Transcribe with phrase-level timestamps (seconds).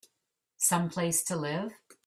[0.57, 1.73] Some place to live!